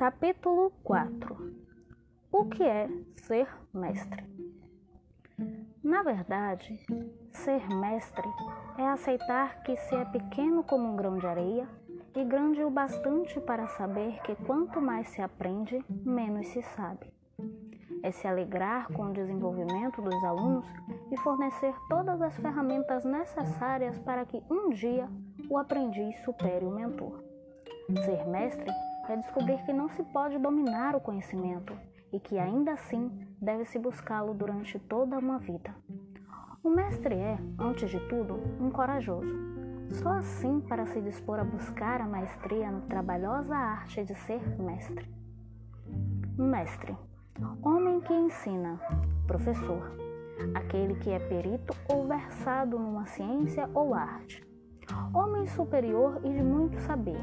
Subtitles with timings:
[0.00, 1.52] Capítulo 4
[2.32, 4.24] O que é ser mestre?
[5.84, 6.80] Na verdade,
[7.30, 8.26] ser mestre
[8.78, 11.68] é aceitar que se é pequeno como um grão de areia
[12.16, 17.12] e grande o bastante para saber que quanto mais se aprende, menos se sabe.
[18.02, 20.66] É se alegrar com o desenvolvimento dos alunos
[21.12, 25.06] e fornecer todas as ferramentas necessárias para que um dia
[25.50, 27.22] o aprendiz supere o mentor.
[28.06, 28.72] Ser mestre
[29.08, 31.76] é descobrir que não se pode dominar o conhecimento
[32.12, 35.74] e que ainda assim deve-se buscá-lo durante toda uma vida.
[36.62, 39.32] O mestre é, antes de tudo, um corajoso.
[39.90, 45.08] Só assim para se dispor a buscar a maestria na trabalhosa arte de ser mestre.
[46.36, 46.96] Mestre,
[47.62, 48.78] homem que ensina,
[49.26, 49.90] professor,
[50.54, 54.46] aquele que é perito ou versado numa ciência ou arte.
[55.14, 57.20] Homem superior e de muito saber,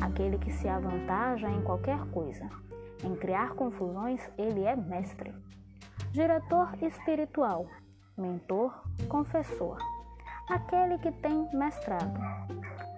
[0.00, 2.48] aquele que se avantaja em qualquer coisa.
[3.04, 5.34] Em criar confusões, ele é mestre.
[6.12, 7.66] Diretor espiritual,
[8.16, 9.78] mentor, confessor,
[10.50, 12.18] aquele que tem mestrado.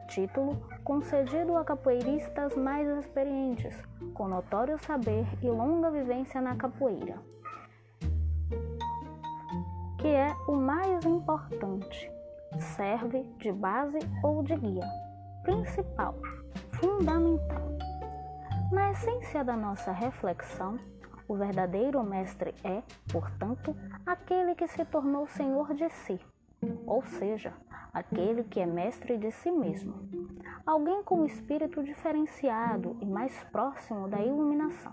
[0.08, 3.74] Título concedido a capoeiristas mais experientes,
[4.14, 7.16] com notório saber e longa vivência na capoeira.
[9.98, 12.10] Que é o mais importante,
[12.58, 14.84] serve de base ou de guia,
[15.44, 16.14] principal
[16.82, 17.78] fundamental.
[18.72, 20.80] Na essência da nossa reflexão,
[21.28, 26.20] o verdadeiro mestre é, portanto, aquele que se tornou senhor de si,
[26.84, 27.54] ou seja,
[27.94, 29.94] aquele que é mestre de si mesmo.
[30.66, 34.92] Alguém com espírito diferenciado e mais próximo da iluminação.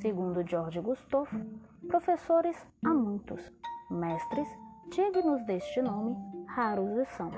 [0.00, 1.44] Segundo George Gustavo,
[1.88, 3.50] professores há muitos,
[3.90, 4.48] mestres,
[4.88, 7.32] dignos deste nome, raros são.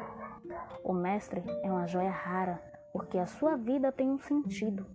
[0.85, 4.87] O mestre é uma joia rara porque a sua vida tem um sentido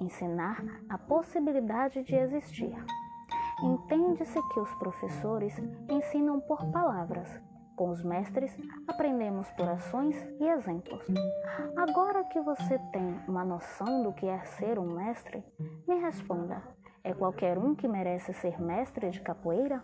[0.00, 2.72] ensinar a possibilidade de existir.
[3.60, 5.60] Entende-se que os professores
[5.90, 7.28] ensinam por palavras,
[7.74, 8.56] com os mestres
[8.86, 11.04] aprendemos por ações e exemplos.
[11.76, 15.44] Agora que você tem uma noção do que é ser um mestre,
[15.86, 16.62] me responda:
[17.02, 19.82] é qualquer um que merece ser mestre de capoeira?